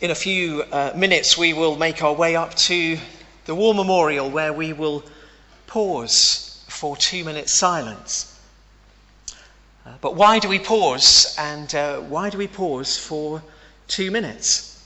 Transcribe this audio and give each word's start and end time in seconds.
In 0.00 0.10
a 0.10 0.14
few 0.14 0.62
uh, 0.62 0.92
minutes, 0.96 1.36
we 1.36 1.52
will 1.52 1.76
make 1.76 2.02
our 2.02 2.14
way 2.14 2.34
up 2.34 2.54
to 2.54 2.96
the 3.44 3.54
War 3.54 3.74
Memorial 3.74 4.30
where 4.30 4.50
we 4.50 4.72
will 4.72 5.04
pause 5.66 6.64
for 6.68 6.96
two 6.96 7.22
minutes 7.22 7.52
silence. 7.52 8.34
Uh, 9.84 9.90
but 10.00 10.14
why 10.14 10.38
do 10.38 10.48
we 10.48 10.58
pause 10.58 11.36
and 11.38 11.74
uh, 11.74 12.00
why 12.00 12.30
do 12.30 12.38
we 12.38 12.46
pause 12.46 12.96
for 12.96 13.42
two 13.88 14.10
minutes? 14.10 14.82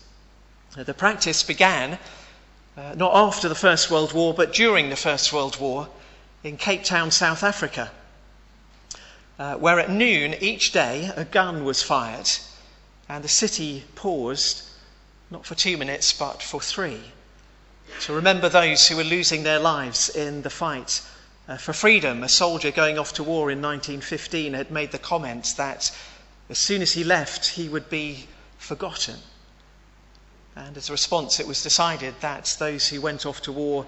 Uh, 0.76 0.82
the 0.82 0.92
practice 0.92 1.44
began 1.44 1.96
uh, 2.76 2.94
not 2.96 3.14
after 3.14 3.48
the 3.48 3.54
First 3.54 3.92
World 3.92 4.12
War 4.14 4.34
but 4.34 4.52
during 4.52 4.90
the 4.90 4.96
First 4.96 5.32
World 5.32 5.60
War 5.60 5.88
in 6.42 6.56
Cape 6.56 6.82
Town, 6.82 7.12
South 7.12 7.44
Africa, 7.44 7.92
where 9.36 9.78
at 9.78 9.90
noon 9.90 10.34
each 10.40 10.72
day 10.72 11.08
a 11.14 11.24
gun 11.24 11.64
was 11.64 11.84
fired 11.84 12.28
and 13.08 13.22
the 13.22 13.28
city 13.28 13.84
paused 13.94 14.70
not 15.34 15.44
for 15.44 15.56
two 15.56 15.76
minutes, 15.76 16.12
but 16.12 16.40
for 16.40 16.60
three. 16.60 17.00
To 18.02 18.12
remember 18.12 18.48
those 18.48 18.86
who 18.86 18.96
were 18.96 19.02
losing 19.02 19.42
their 19.42 19.58
lives 19.58 20.08
in 20.08 20.42
the 20.42 20.48
fight 20.48 21.02
uh, 21.48 21.56
for 21.56 21.72
freedom. 21.72 22.22
A 22.22 22.28
soldier 22.28 22.70
going 22.70 23.00
off 23.00 23.14
to 23.14 23.24
war 23.24 23.50
in 23.50 23.60
1915 23.60 24.54
had 24.54 24.70
made 24.70 24.92
the 24.92 24.98
comment 24.98 25.54
that 25.56 25.90
as 26.48 26.58
soon 26.58 26.82
as 26.82 26.92
he 26.92 27.02
left, 27.02 27.48
he 27.48 27.68
would 27.68 27.90
be 27.90 28.28
forgotten. 28.58 29.16
And 30.54 30.76
as 30.76 30.88
a 30.88 30.92
response, 30.92 31.40
it 31.40 31.48
was 31.48 31.64
decided 31.64 32.14
that 32.20 32.54
those 32.60 32.86
who 32.86 33.00
went 33.00 33.26
off 33.26 33.42
to 33.42 33.50
war 33.50 33.86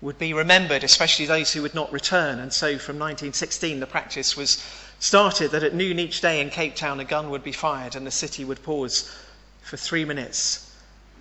would 0.00 0.18
be 0.18 0.32
remembered, 0.32 0.82
especially 0.82 1.26
those 1.26 1.52
who 1.52 1.62
would 1.62 1.74
not 1.74 1.92
return. 1.92 2.40
And 2.40 2.52
so 2.52 2.78
from 2.78 2.98
1916, 2.98 3.78
the 3.78 3.86
practice 3.86 4.36
was 4.36 4.60
started 4.98 5.52
that 5.52 5.62
at 5.62 5.72
noon 5.72 6.00
each 6.00 6.20
day 6.20 6.40
in 6.40 6.50
Cape 6.50 6.74
Town, 6.74 6.98
a 6.98 7.04
gun 7.04 7.30
would 7.30 7.44
be 7.44 7.52
fired 7.52 7.94
and 7.94 8.04
the 8.04 8.10
city 8.10 8.44
would 8.44 8.64
pause 8.64 9.08
for 9.62 9.76
three 9.76 10.04
minutes 10.04 10.66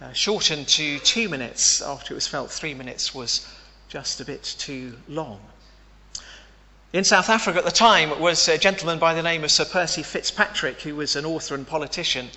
uh, 0.01 0.13
shortened 0.13 0.67
to 0.67 0.99
two 0.99 1.29
minutes 1.29 1.81
after 1.81 2.13
it 2.13 2.15
was 2.15 2.27
felt 2.27 2.51
three 2.51 2.73
minutes 2.73 3.13
was 3.13 3.47
just 3.89 4.21
a 4.21 4.25
bit 4.25 4.43
too 4.57 4.95
long. 5.07 5.39
In 6.91 7.03
South 7.03 7.29
Africa 7.29 7.59
at 7.59 7.65
the 7.65 7.71
time 7.71 8.19
was 8.19 8.47
a 8.47 8.57
gentleman 8.57 8.97
by 8.97 9.13
the 9.13 9.21
name 9.21 9.43
of 9.43 9.51
Sir 9.51 9.65
Percy 9.65 10.01
Fitzpatrick, 10.01 10.81
who 10.81 10.95
was 10.95 11.15
an 11.15 11.25
author 11.25 11.53
and 11.53 11.67
politician, 11.67 12.29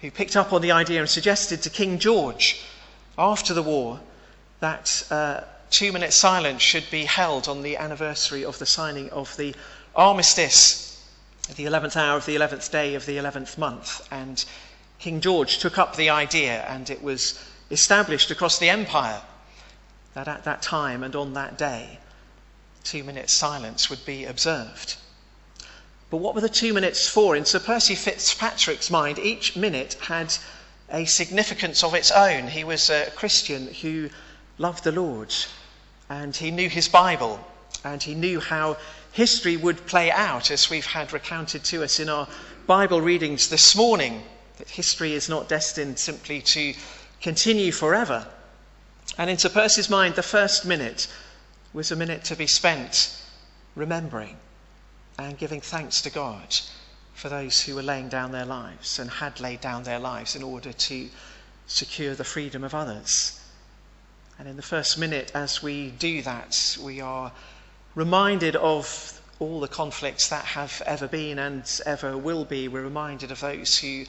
who 0.00 0.10
picked 0.10 0.36
up 0.36 0.52
on 0.52 0.62
the 0.62 0.72
idea 0.72 1.00
and 1.00 1.08
suggested 1.08 1.62
to 1.62 1.70
King 1.70 1.98
George 1.98 2.60
after 3.16 3.54
the 3.54 3.62
war 3.62 4.00
that 4.60 5.04
uh, 5.10 5.42
two 5.70 5.92
minute 5.92 6.12
silence 6.12 6.62
should 6.62 6.90
be 6.90 7.04
held 7.04 7.48
on 7.48 7.62
the 7.62 7.76
anniversary 7.76 8.44
of 8.44 8.58
the 8.58 8.66
signing 8.66 9.10
of 9.10 9.36
the 9.36 9.54
armistice, 9.94 11.06
the 11.56 11.64
11th 11.64 11.96
hour 11.96 12.16
of 12.16 12.26
the 12.26 12.36
11th 12.36 12.70
day 12.70 12.94
of 12.94 13.06
the 13.06 13.16
11th 13.16 13.58
month. 13.58 14.06
And 14.10 14.44
King 14.98 15.20
George 15.20 15.58
took 15.58 15.78
up 15.78 15.94
the 15.94 16.10
idea 16.10 16.64
and 16.68 16.90
it 16.90 17.02
was 17.02 17.38
established 17.70 18.30
across 18.32 18.58
the 18.58 18.68
empire 18.68 19.22
that 20.14 20.26
at 20.26 20.42
that 20.44 20.60
time 20.60 21.04
and 21.04 21.14
on 21.14 21.34
that 21.34 21.56
day, 21.56 22.00
two 22.82 23.04
minutes 23.04 23.32
silence 23.32 23.88
would 23.88 24.04
be 24.04 24.24
observed. 24.24 24.96
But 26.10 26.16
what 26.16 26.34
were 26.34 26.40
the 26.40 26.48
two 26.48 26.72
minutes 26.72 27.06
for? 27.08 27.36
In 27.36 27.44
Sir 27.44 27.60
Percy 27.60 27.94
Fitzpatrick's 27.94 28.90
mind, 28.90 29.20
each 29.20 29.54
minute 29.54 29.94
had 30.00 30.34
a 30.90 31.04
significance 31.04 31.84
of 31.84 31.94
its 31.94 32.10
own. 32.10 32.48
He 32.48 32.64
was 32.64 32.90
a 32.90 33.12
Christian 33.14 33.72
who 33.74 34.10
loved 34.56 34.82
the 34.82 34.90
Lord 34.92 35.32
and 36.10 36.34
he 36.34 36.50
knew 36.50 36.68
his 36.68 36.88
Bible 36.88 37.38
and 37.84 38.02
he 38.02 38.14
knew 38.14 38.40
how 38.40 38.76
history 39.12 39.56
would 39.56 39.86
play 39.86 40.10
out 40.10 40.50
as 40.50 40.70
we've 40.70 40.86
had 40.86 41.12
recounted 41.12 41.62
to 41.64 41.84
us 41.84 42.00
in 42.00 42.08
our 42.08 42.26
Bible 42.66 43.00
readings 43.00 43.48
this 43.48 43.76
morning 43.76 44.24
that 44.58 44.68
history 44.68 45.14
is 45.14 45.28
not 45.28 45.48
destined 45.48 45.98
simply 45.98 46.40
to 46.42 46.74
continue 47.20 47.72
forever. 47.72 48.26
And 49.16 49.30
in 49.30 49.38
Sir 49.38 49.48
Percy's 49.48 49.90
mind, 49.90 50.14
the 50.14 50.22
first 50.22 50.66
minute 50.66 51.08
was 51.72 51.90
a 51.90 51.96
minute 51.96 52.24
to 52.24 52.36
be 52.36 52.46
spent 52.46 53.16
remembering 53.74 54.36
and 55.18 55.38
giving 55.38 55.60
thanks 55.60 56.02
to 56.02 56.10
God 56.10 56.54
for 57.14 57.28
those 57.28 57.62
who 57.62 57.74
were 57.74 57.82
laying 57.82 58.08
down 58.08 58.30
their 58.30 58.44
lives 58.44 58.98
and 58.98 59.10
had 59.10 59.40
laid 59.40 59.60
down 59.60 59.82
their 59.82 59.98
lives 59.98 60.36
in 60.36 60.42
order 60.42 60.72
to 60.72 61.08
secure 61.66 62.14
the 62.14 62.24
freedom 62.24 62.62
of 62.62 62.74
others. 62.74 63.40
And 64.38 64.46
in 64.46 64.56
the 64.56 64.62
first 64.62 64.98
minute, 64.98 65.32
as 65.34 65.62
we 65.62 65.90
do 65.90 66.22
that, 66.22 66.78
we 66.80 67.00
are 67.00 67.32
reminded 67.96 68.54
of 68.54 69.20
all 69.40 69.60
the 69.60 69.68
conflicts 69.68 70.28
that 70.28 70.44
have 70.44 70.80
ever 70.86 71.08
been 71.08 71.38
and 71.38 71.80
ever 71.84 72.16
will 72.16 72.44
be. 72.44 72.68
We're 72.68 72.82
reminded 72.82 73.32
of 73.32 73.40
those 73.40 73.78
who 73.78 74.04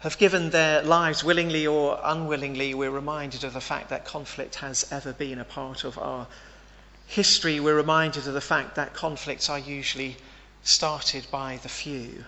have 0.00 0.18
given 0.18 0.50
their 0.50 0.82
lives 0.82 1.24
willingly 1.24 1.66
or 1.66 1.98
unwillingly, 2.04 2.74
we're 2.74 2.90
reminded 2.90 3.44
of 3.44 3.54
the 3.54 3.60
fact 3.60 3.88
that 3.88 4.04
conflict 4.04 4.56
has 4.56 4.86
ever 4.90 5.12
been 5.12 5.38
a 5.38 5.44
part 5.44 5.84
of 5.84 5.98
our 5.98 6.26
history. 7.06 7.60
We're 7.60 7.76
reminded 7.76 8.26
of 8.26 8.34
the 8.34 8.40
fact 8.40 8.74
that 8.74 8.94
conflicts 8.94 9.48
are 9.48 9.58
usually 9.58 10.16
started 10.62 11.26
by 11.30 11.58
the 11.62 11.68
few, 11.68 12.24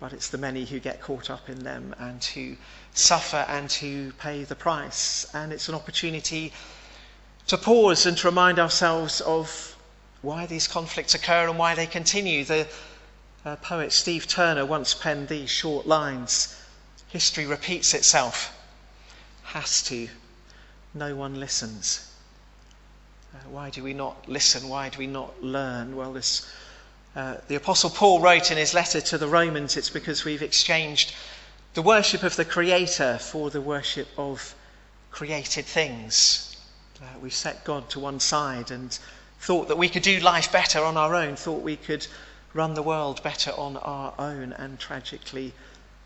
but 0.00 0.12
it's 0.12 0.28
the 0.28 0.38
many 0.38 0.64
who 0.64 0.80
get 0.80 1.00
caught 1.00 1.30
up 1.30 1.48
in 1.48 1.62
them 1.62 1.94
and 1.98 2.22
who 2.24 2.56
suffer 2.94 3.44
and 3.48 3.70
who 3.70 4.12
pay 4.12 4.44
the 4.44 4.56
price. 4.56 5.26
And 5.32 5.52
it's 5.52 5.68
an 5.68 5.74
opportunity 5.74 6.52
to 7.46 7.56
pause 7.56 8.06
and 8.06 8.16
to 8.18 8.28
remind 8.28 8.58
ourselves 8.58 9.20
of 9.20 9.76
why 10.22 10.46
these 10.46 10.66
conflicts 10.66 11.14
occur 11.14 11.48
and 11.48 11.58
why 11.58 11.74
they 11.74 11.86
continue. 11.86 12.44
The 12.44 12.66
uh, 13.44 13.56
poet 13.56 13.92
Steve 13.92 14.26
Turner 14.26 14.66
once 14.66 14.94
penned 14.94 15.28
these 15.28 15.48
short 15.48 15.86
lines. 15.86 16.56
History 17.08 17.46
repeats 17.46 17.94
itself. 17.94 18.54
Has 19.44 19.82
to. 19.84 20.08
No 20.94 21.16
one 21.16 21.40
listens. 21.40 22.12
Uh, 23.34 23.38
why 23.50 23.70
do 23.70 23.82
we 23.82 23.94
not 23.94 24.28
listen? 24.28 24.68
Why 24.68 24.88
do 24.88 24.98
we 24.98 25.06
not 25.06 25.42
learn? 25.42 25.96
Well, 25.96 26.12
this, 26.12 26.50
uh, 27.14 27.36
the 27.46 27.56
Apostle 27.56 27.90
Paul 27.90 28.20
wrote 28.20 28.50
in 28.50 28.58
his 28.58 28.74
letter 28.74 29.00
to 29.00 29.18
the 29.18 29.28
Romans 29.28 29.76
it's 29.76 29.90
because 29.90 30.24
we've 30.24 30.42
exchanged 30.42 31.14
the 31.74 31.82
worship 31.82 32.22
of 32.22 32.36
the 32.36 32.44
Creator 32.44 33.18
for 33.18 33.50
the 33.50 33.60
worship 33.60 34.08
of 34.16 34.54
created 35.10 35.64
things. 35.64 36.56
Uh, 37.00 37.18
we've 37.20 37.34
set 37.34 37.64
God 37.64 37.88
to 37.90 38.00
one 38.00 38.20
side 38.20 38.70
and 38.70 38.98
thought 39.40 39.68
that 39.68 39.78
we 39.78 39.88
could 39.88 40.02
do 40.02 40.20
life 40.20 40.50
better 40.50 40.80
on 40.80 40.96
our 40.96 41.14
own, 41.14 41.36
thought 41.36 41.62
we 41.62 41.76
could 41.76 42.06
run 42.54 42.74
the 42.74 42.82
world 42.82 43.22
better 43.22 43.52
on 43.52 43.76
our 43.76 44.14
own, 44.18 44.52
and 44.52 44.78
tragically, 44.78 45.52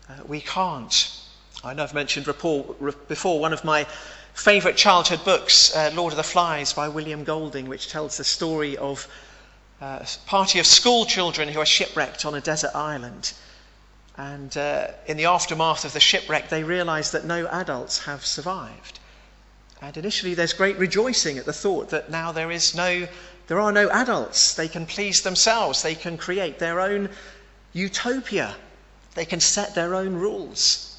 uh, 0.09 0.13
we 0.27 0.41
can't. 0.41 1.19
I 1.63 1.73
know 1.73 1.83
I've 1.83 1.93
mentioned 1.93 2.25
before 2.25 3.39
one 3.39 3.53
of 3.53 3.63
my 3.63 3.85
favourite 4.33 4.75
childhood 4.75 5.23
books, 5.23 5.75
uh, 5.75 5.91
Lord 5.93 6.11
of 6.11 6.17
the 6.17 6.23
Flies 6.23 6.73
by 6.73 6.89
William 6.89 7.23
Golding, 7.23 7.69
which 7.69 7.89
tells 7.89 8.17
the 8.17 8.23
story 8.23 8.75
of 8.77 9.07
uh, 9.81 9.99
a 10.01 10.27
party 10.27 10.59
of 10.59 10.65
school 10.65 11.05
children 11.05 11.47
who 11.47 11.59
are 11.59 11.65
shipwrecked 11.65 12.25
on 12.25 12.35
a 12.35 12.41
desert 12.41 12.71
island. 12.75 13.33
And 14.17 14.55
uh, 14.57 14.87
in 15.07 15.17
the 15.17 15.25
aftermath 15.25 15.85
of 15.85 15.93
the 15.93 15.99
shipwreck, 15.99 16.49
they 16.49 16.63
realise 16.63 17.11
that 17.11 17.25
no 17.25 17.47
adults 17.47 17.99
have 18.05 18.25
survived. 18.25 18.99
And 19.81 19.95
initially, 19.97 20.33
there's 20.33 20.53
great 20.53 20.77
rejoicing 20.77 21.37
at 21.37 21.45
the 21.45 21.53
thought 21.53 21.89
that 21.89 22.09
now 22.09 22.31
there 22.31 22.51
is 22.51 22.75
no, 22.75 23.07
there 23.47 23.59
are 23.59 23.71
no 23.71 23.89
adults. 23.89 24.53
They 24.53 24.67
can 24.67 24.85
please 24.85 25.21
themselves. 25.21 25.81
They 25.81 25.95
can 25.95 26.17
create 26.17 26.59
their 26.59 26.79
own 26.79 27.09
utopia 27.73 28.55
they 29.15 29.25
can 29.25 29.39
set 29.39 29.75
their 29.75 29.95
own 29.95 30.13
rules. 30.13 30.97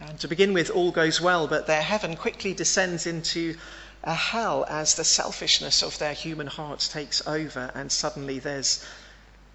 And 0.00 0.18
to 0.20 0.28
begin 0.28 0.52
with, 0.52 0.70
all 0.70 0.90
goes 0.90 1.20
well, 1.20 1.46
but 1.46 1.66
their 1.66 1.82
heaven 1.82 2.16
quickly 2.16 2.52
descends 2.54 3.06
into 3.06 3.56
a 4.04 4.14
hell 4.14 4.64
as 4.68 4.94
the 4.94 5.04
selfishness 5.04 5.82
of 5.82 5.98
their 5.98 6.12
human 6.12 6.46
hearts 6.46 6.88
takes 6.88 7.26
over, 7.26 7.70
and 7.74 7.90
suddenly 7.90 8.38
there's 8.38 8.84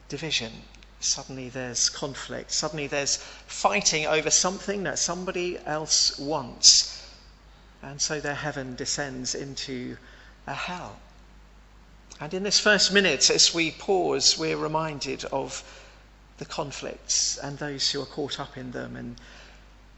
division. 0.09 0.51
Suddenly 0.99 1.49
there's 1.49 1.89
conflict. 1.89 2.51
Suddenly 2.51 2.87
there's 2.87 3.17
fighting 3.47 4.05
over 4.05 4.29
something 4.29 4.83
that 4.83 4.99
somebody 4.99 5.57
else 5.65 6.19
wants. 6.19 7.03
And 7.81 7.99
so 7.99 8.19
their 8.19 8.35
heaven 8.35 8.75
descends 8.75 9.33
into 9.33 9.97
a 10.45 10.53
hell. 10.53 10.99
And 12.19 12.33
in 12.33 12.43
this 12.43 12.59
first 12.59 12.93
minute, 12.93 13.29
as 13.31 13.53
we 13.53 13.71
pause, 13.71 14.37
we're 14.37 14.57
reminded 14.57 15.25
of 15.25 15.63
the 16.41 16.45
conflicts 16.47 17.37
and 17.37 17.59
those 17.59 17.91
who 17.91 18.01
are 18.01 18.05
caught 18.07 18.39
up 18.39 18.57
in 18.57 18.71
them. 18.71 18.95
And 18.95 19.15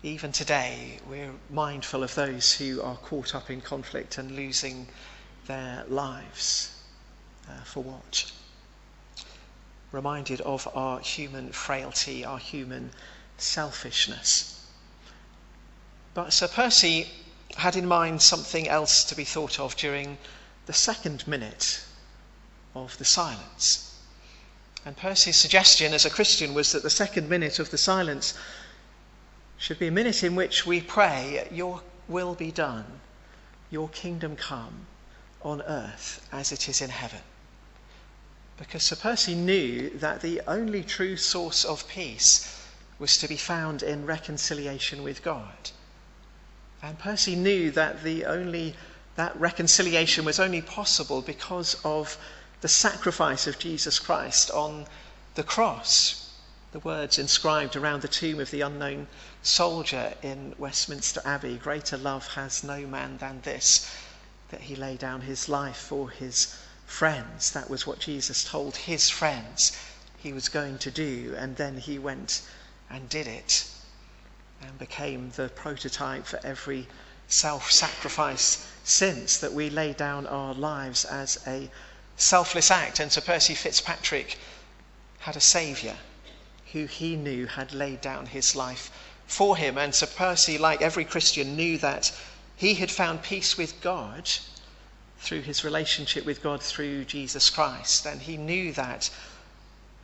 even 0.03 0.33
today, 0.33 0.99
we're 1.09 1.31
mindful 1.49 2.03
of 2.03 2.13
those 2.15 2.53
who 2.53 2.81
are 2.81 2.97
caught 2.97 3.33
up 3.33 3.49
in 3.49 3.61
conflict 3.61 4.17
and 4.17 4.29
losing 4.29 4.89
their 5.47 5.85
lives. 5.87 6.83
Uh, 7.49 7.63
for 7.63 7.81
what? 7.81 8.29
Reminded 9.93 10.41
of 10.41 10.67
our 10.75 10.99
human 10.99 11.53
frailty, 11.53 12.25
our 12.25 12.39
human 12.39 12.91
selfishness. 13.37 14.67
But 16.13 16.33
Sir 16.33 16.49
Percy 16.49 17.07
had 17.55 17.77
in 17.77 17.87
mind 17.87 18.21
something 18.21 18.67
else 18.67 19.05
to 19.05 19.15
be 19.15 19.23
thought 19.23 19.61
of 19.61 19.77
during 19.77 20.17
the 20.65 20.73
second 20.73 21.25
minute 21.25 21.85
of 22.75 22.97
the 22.97 23.05
silence. 23.05 23.92
And 24.85 24.97
Percy's 24.97 25.39
suggestion 25.39 25.93
as 25.93 26.05
a 26.05 26.09
Christian 26.09 26.53
was 26.53 26.71
that 26.71 26.83
the 26.83 26.89
second 26.89 27.29
minute 27.29 27.59
of 27.59 27.71
the 27.71 27.77
silence 27.77 28.33
should 29.57 29.79
be 29.79 29.87
a 29.87 29.91
minute 29.91 30.23
in 30.23 30.35
which 30.35 30.65
we 30.65 30.81
pray, 30.81 31.47
Your 31.51 31.81
will 32.07 32.35
be 32.35 32.51
done, 32.51 32.99
Your 33.71 33.87
kingdom 33.89 34.35
come 34.35 34.87
on 35.41 35.61
earth 35.61 36.27
as 36.31 36.51
it 36.51 36.67
is 36.67 36.81
in 36.81 36.89
heaven. 36.89 37.21
Because 38.57 38.83
Sir 38.83 38.95
Percy 38.95 39.35
knew 39.35 39.89
that 39.91 40.21
the 40.21 40.41
only 40.47 40.83
true 40.83 41.17
source 41.17 41.63
of 41.65 41.87
peace 41.87 42.61
was 42.99 43.17
to 43.17 43.27
be 43.27 43.37
found 43.37 43.83
in 43.83 44.05
reconciliation 44.05 45.01
with 45.01 45.23
God. 45.23 45.71
And 46.81 46.99
Percy 46.99 47.35
knew 47.35 47.71
that 47.71 48.03
the 48.03 48.25
only 48.25 48.75
that 49.15 49.39
reconciliation 49.39 50.25
was 50.25 50.39
only 50.39 50.61
possible 50.61 51.21
because 51.21 51.75
of 51.85 52.17
the 52.63 52.69
sacrifice 52.69 53.45
of 53.45 53.59
Jesus 53.59 53.99
Christ 53.99 54.49
on 54.51 54.85
the 55.35 55.43
cross. 55.43 56.31
The 56.71 56.79
words 56.79 57.19
inscribed 57.19 57.75
around 57.75 58.01
the 58.01 58.07
tomb 58.07 58.39
of 58.39 58.51
the 58.51 58.61
unknown 58.61 59.07
soldier 59.41 60.13
in 60.21 60.55
Westminster 60.57 61.21
Abbey 61.25 61.57
Greater 61.57 61.97
love 61.97 62.25
has 62.35 62.63
no 62.63 62.87
man 62.87 63.17
than 63.17 63.41
this, 63.41 63.93
that 64.47 64.61
he 64.61 64.77
lay 64.77 64.95
down 64.95 65.19
his 65.19 65.49
life 65.49 65.75
for 65.75 66.09
his 66.09 66.55
friends. 66.85 67.51
That 67.51 67.69
was 67.69 67.85
what 67.85 67.99
Jesus 67.99 68.45
told 68.45 68.77
his 68.77 69.09
friends 69.09 69.77
he 70.17 70.31
was 70.31 70.47
going 70.47 70.77
to 70.77 70.89
do, 70.89 71.35
and 71.37 71.57
then 71.57 71.77
he 71.77 71.99
went 71.99 72.43
and 72.89 73.09
did 73.09 73.27
it 73.27 73.67
and 74.61 74.79
became 74.79 75.31
the 75.31 75.49
prototype 75.49 76.25
for 76.25 76.39
every 76.45 76.87
self 77.27 77.69
sacrifice 77.69 78.65
since 78.85 79.37
that 79.39 79.51
we 79.51 79.69
lay 79.69 79.91
down 79.91 80.25
our 80.27 80.53
lives 80.53 81.03
as 81.03 81.43
a 81.45 81.69
selfless 82.17 82.71
act. 82.71 82.99
And 82.99 83.11
Sir 83.11 83.21
Percy 83.21 83.55
Fitzpatrick 83.55 84.37
had 85.19 85.35
a 85.35 85.41
saviour 85.41 85.95
who 86.71 86.85
he 86.85 87.15
knew 87.15 87.45
had 87.45 87.73
laid 87.73 88.01
down 88.01 88.25
his 88.25 88.55
life 88.55 88.91
for 89.27 89.55
him. 89.55 89.77
And 89.77 89.93
Sir 89.93 90.07
Percy, 90.07 90.57
like 90.57 90.81
every 90.81 91.05
Christian, 91.05 91.55
knew 91.55 91.77
that 91.79 92.11
he 92.55 92.75
had 92.75 92.91
found 92.91 93.23
peace 93.23 93.57
with 93.57 93.81
God 93.81 94.29
through 95.19 95.41
his 95.41 95.63
relationship 95.63 96.25
with 96.25 96.43
God 96.43 96.61
through 96.61 97.05
Jesus 97.05 97.49
Christ. 97.49 98.05
And 98.05 98.21
he 98.21 98.37
knew 98.37 98.73
that 98.73 99.09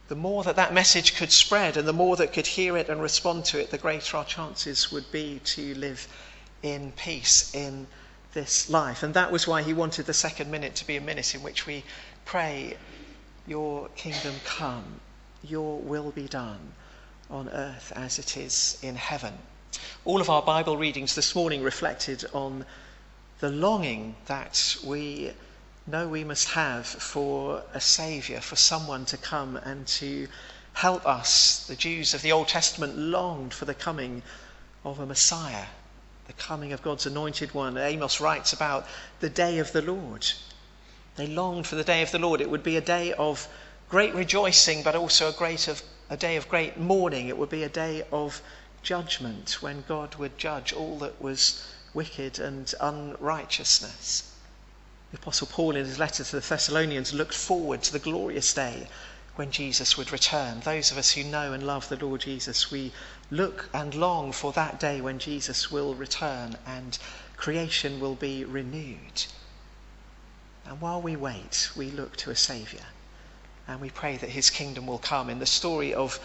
the 0.08 0.16
more 0.16 0.44
that 0.44 0.56
that 0.56 0.74
message 0.74 1.16
could 1.16 1.32
spread 1.32 1.78
and 1.78 1.88
the 1.88 1.94
more 1.94 2.16
that 2.16 2.34
could 2.34 2.48
hear 2.48 2.78
it 2.78 2.90
and 2.90 3.02
respond 3.02 3.46
to 3.46 3.60
it, 3.60 3.70
the 3.70 3.78
greater 3.78 4.18
our 4.18 4.26
chances 4.26 4.92
would 4.92 5.12
be 5.12 5.40
to 5.44 5.76
live 5.76 6.08
in 6.64 6.92
peace 6.94 7.54
in 7.54 7.88
this 8.34 8.70
life. 8.70 9.04
And 9.04 9.14
that 9.14 9.32
was 9.32 9.48
why 9.48 9.64
he 9.64 9.74
wanted 9.74 10.06
the 10.06 10.14
second 10.14 10.52
minute 10.52 10.76
to 10.76 10.88
be 10.88 10.98
a 10.98 11.02
minute 11.02 11.34
in 11.34 11.42
which 11.42 11.66
we 11.66 11.84
pray, 12.26 12.78
Your 13.48 13.90
kingdom 13.90 14.36
come, 14.46 15.02
Your 15.44 15.80
will 15.80 16.12
be 16.12 16.28
done 16.28 16.74
on 17.30 17.50
earth 17.50 17.92
as 17.96 18.20
it 18.20 18.38
is 18.38 18.78
in 18.82 18.96
heaven. 18.96 19.38
All 20.06 20.22
of 20.22 20.30
our 20.30 20.42
Bible 20.42 20.78
readings 20.78 21.16
this 21.16 21.36
morning 21.36 21.64
reflected 21.64 22.26
on 22.34 22.66
the 23.40 23.50
longing 23.50 24.16
that 24.26 24.76
we 24.84 25.32
know 25.88 26.08
we 26.08 26.24
must 26.24 26.50
have 26.50 26.86
for 26.86 27.64
a 27.74 27.82
Saviour, 27.82 28.42
for 28.42 28.56
someone 28.56 29.06
to 29.06 29.18
come 29.18 29.58
and 29.58 29.88
to 29.88 30.28
help 30.74 31.06
us. 31.06 31.66
The 31.68 31.76
Jews 31.76 32.14
of 32.14 32.22
the 32.22 32.32
Old 32.32 32.48
Testament 32.48 32.98
longed 32.98 33.54
for 33.54 33.66
the 33.66 33.74
coming 33.74 34.24
of 34.84 35.00
a 35.00 35.06
Messiah 35.06 35.66
the 36.30 36.34
coming 36.34 36.72
of 36.74 36.84
God's 36.84 37.08
anointed 37.08 37.56
one. 37.56 37.76
Amos 37.76 38.22
writes 38.22 38.54
about 38.54 38.86
the 39.20 39.30
day 39.32 39.58
of 39.58 39.72
the 39.72 39.82
Lord. 39.82 40.32
They 41.16 41.26
longed 41.26 41.66
for 41.66 41.74
the 41.74 41.84
day 41.84 42.04
of 42.04 42.12
the 42.12 42.20
Lord. 42.20 42.40
It 42.40 42.52
would 42.52 42.62
be 42.62 42.78
a 42.78 42.82
day 42.82 43.14
of 43.14 43.48
great 43.90 44.14
rejoicing, 44.14 44.84
but 44.84 44.96
also 44.96 45.30
a, 45.30 45.32
great 45.32 45.68
of, 45.68 45.82
a 46.08 46.16
day 46.16 46.36
of 46.36 46.48
great 46.48 46.78
mourning. 46.78 47.30
It 47.30 47.38
would 47.40 47.50
be 47.50 47.64
a 47.64 47.70
day 47.70 48.04
of 48.12 48.44
judgment 48.84 49.58
when 49.64 49.84
God 49.88 50.16
would 50.16 50.38
judge 50.38 50.72
all 50.72 51.00
that 51.00 51.20
was 51.20 51.64
wicked 51.96 52.38
and 52.38 52.72
unrighteousness. 52.80 54.32
The 55.10 55.18
Apostle 55.18 55.48
Paul, 55.48 55.76
in 55.76 55.86
his 55.86 55.98
letter 55.98 56.24
to 56.24 56.36
the 56.40 56.48
Thessalonians, 56.48 57.12
looked 57.12 57.34
forward 57.34 57.82
to 57.82 57.92
the 57.92 57.98
glorious 57.98 58.54
day 58.54 58.88
when 59.40 59.52
Jesus 59.52 59.96
would 59.96 60.12
return. 60.12 60.60
Those 60.60 60.92
of 60.92 60.98
us 60.98 61.14
who 61.14 61.24
know 61.24 61.54
and 61.54 61.66
love 61.66 61.88
the 61.88 61.96
Lord 61.96 62.20
Jesus, 62.20 62.70
we 62.70 62.92
look 63.32 63.70
and 63.74 63.96
long 63.96 64.34
for 64.34 64.52
that 64.52 64.82
day 64.82 65.00
when 65.00 65.18
Jesus 65.18 65.72
will 65.72 65.96
return 65.96 66.58
and 66.68 67.00
creation 67.38 68.02
will 68.02 68.16
be 68.16 68.44
renewed. 68.44 69.24
And 70.66 70.82
while 70.82 71.02
we 71.02 71.16
wait, 71.16 71.70
we 71.74 71.90
look 71.90 72.18
to 72.18 72.32
a 72.32 72.36
Saviour 72.36 72.84
and 73.66 73.80
we 73.80 73.90
pray 73.90 74.18
that 74.18 74.30
his 74.30 74.50
kingdom 74.50 74.86
will 74.86 74.98
come. 74.98 75.30
In 75.30 75.40
the 75.40 75.46
story 75.46 75.94
of 75.94 76.20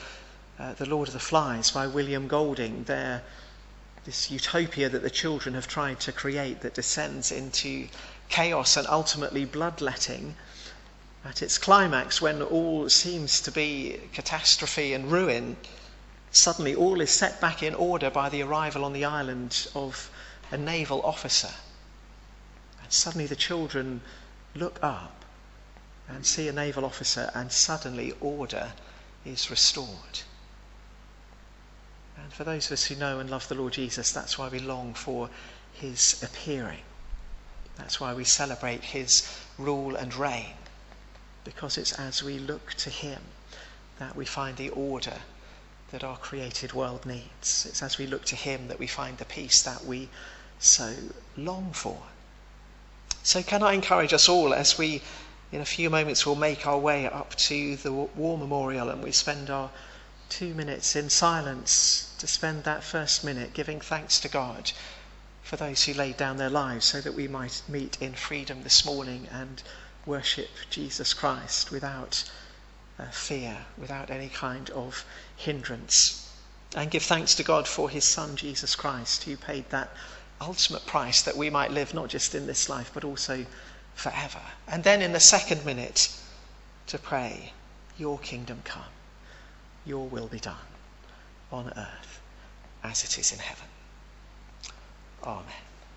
uh, 0.59 0.73
The 0.73 0.87
Lord 0.87 1.07
of 1.07 1.15
the 1.15 1.21
Flies 1.21 1.71
by 1.71 1.87
William 1.87 2.27
Golding, 2.27 2.83
there, 2.83 3.23
this 4.05 4.29
utopia 4.29 4.89
that 4.89 5.03
the 5.03 5.09
children 5.09 5.55
have 5.55 5.69
tried 5.69 6.01
to 6.01 6.11
create 6.11 6.63
that 6.63 6.75
descends 6.75 7.31
into 7.31 7.87
chaos 8.29 8.77
and 8.77 8.89
ultimately 8.89 9.45
bloodletting 9.45 10.35
at 11.25 11.43
its 11.43 11.57
climax, 11.57 12.21
when 12.21 12.43
all 12.43 12.89
seems 12.89 13.41
to 13.41 13.51
be 13.51 13.99
catastrophe 14.13 14.93
and 14.93 15.11
ruin, 15.11 15.57
suddenly 16.31 16.75
all 16.75 17.01
is 17.01 17.11
set 17.11 17.41
back 17.41 17.63
in 17.63 17.75
order 17.75 18.11
by 18.11 18.29
the 18.29 18.43
arrival 18.43 18.85
on 18.85 18.93
the 18.93 19.05
island 19.05 19.67
of 19.75 20.11
a 20.51 20.59
naval 20.59 21.01
officer. 21.03 21.51
And 22.83 22.93
suddenly 22.93 23.27
the 23.27 23.37
children 23.37 24.03
look 24.55 24.79
up 24.83 25.25
and 26.09 26.27
see 26.27 26.47
a 26.47 26.53
naval 26.53 26.85
officer, 26.85 27.31
and 27.35 27.51
suddenly 27.51 28.13
order 28.21 28.75
is 29.25 29.51
restored. 29.51 30.21
And 32.19 32.31
for 32.33 32.45
those 32.45 32.67
of 32.67 32.73
us 32.73 32.85
who 32.85 32.97
know 32.97 33.19
and 33.19 33.31
love 33.31 33.49
the 33.49 33.55
Lord 33.55 33.73
Jesus, 33.73 34.13
that's 34.13 34.37
why 34.37 34.49
we 34.49 34.59
long 34.59 34.93
for 34.93 35.31
his 35.73 36.23
appearing. 36.23 36.83
That's 37.77 37.99
why 37.99 38.13
we 38.13 38.25
celebrate 38.25 38.85
his 38.85 39.27
rule 39.57 39.97
and 39.97 40.15
reign 40.15 40.53
because 41.45 41.79
it's 41.79 41.93
as 41.93 42.23
we 42.23 42.39
look 42.39 42.75
to 42.75 42.91
Him 42.91 43.21
that 43.99 44.17
we 44.17 44.25
find 44.25 44.57
the 44.57 44.71
order 44.71 45.19
that 45.91 46.03
our 46.03 46.17
created 46.17 46.73
world 46.73 47.07
needs. 47.07 47.67
It's 47.67 47.83
as 47.83 47.99
we 47.99 48.07
look 48.07 48.25
to 48.27 48.37
Him 48.37 48.69
that 48.69 48.79
we 48.79 48.87
find 48.87 49.19
the 49.19 49.25
peace 49.25 49.63
that 49.63 49.85
we 49.85 50.09
so 50.59 50.95
long 51.37 51.73
for. 51.73 52.03
So, 53.23 53.43
can 53.43 53.63
I 53.63 53.73
encourage 53.73 54.13
us 54.13 54.29
all 54.29 54.53
as 54.53 54.77
we, 54.77 55.03
in 55.53 55.61
a 55.61 55.65
few 55.65 55.91
moments, 55.91 56.27
will 56.27 56.35
make 56.35 56.67
our 56.67 56.79
way 56.79 57.07
up 57.07 57.35
to 57.37 57.77
the 57.77 57.93
War 57.93 58.37
Memorial 58.37 58.91
and 58.91 59.03
we 59.03 59.13
spend 59.13 59.51
our 59.51 59.71
two 60.29 60.55
minutes 60.55 60.97
in 60.97 61.09
silence 61.11 62.13
to 62.19 62.27
spend 62.27 62.65
that 62.65 62.83
first 62.83 63.23
minute 63.23 63.55
giving 63.55 63.81
thanks 63.81 64.19
to 64.21 64.29
God 64.29 64.73
for 65.43 65.57
those 65.57 65.85
who 65.85 65.93
laid 65.95 66.17
down 66.17 66.39
their 66.39 66.51
lives 66.51 66.87
so 66.87 67.01
that 67.01 67.15
we 67.15 67.29
might 67.29 67.63
meet 67.69 68.01
in 68.01 68.15
freedom 68.15 68.63
this 68.63 68.85
morning 68.85 69.29
and 69.31 69.63
worship 70.07 70.51
Jesus 70.71 71.15
Christ 71.15 71.71
without 71.71 72.31
uh, 72.99 73.07
fear, 73.07 73.57
without 73.79 74.11
any 74.11 74.29
kind 74.29 74.71
of 74.71 75.05
hindrance. 75.37 76.33
And 76.77 76.91
give 76.91 77.03
thanks 77.03 77.35
to 77.37 77.43
God 77.43 77.69
for 77.69 77.89
his 77.89 78.05
Son, 78.05 78.37
Jesus 78.37 78.75
Christ, 78.75 79.25
who 79.25 79.37
paid 79.37 79.69
that 79.71 79.91
ultimate 80.41 80.87
price 80.87 81.23
that 81.23 81.37
we 81.37 81.51
might 81.51 81.71
live 81.71 81.95
not 81.95 82.09
just 82.09 82.35
in 82.35 82.47
this 82.47 82.69
life, 82.69 82.91
but 82.93 83.05
also 83.05 83.47
forever. 83.95 84.41
And 84.67 84.83
then 84.85 85.01
in 85.01 85.13
the 85.13 85.21
second 85.21 85.65
minute, 85.65 86.09
to 86.89 86.99
pray, 86.99 87.53
Your 87.97 88.19
kingdom 88.19 88.61
come, 88.65 88.83
Your 89.87 90.07
will 90.07 90.27
be 90.27 90.41
done 90.41 90.57
on 91.51 91.73
earth 91.77 92.21
as 92.83 93.05
it 93.05 93.19
is 93.19 93.33
in 93.33 93.39
heaven. 93.39 93.69
Amen. 95.23 95.64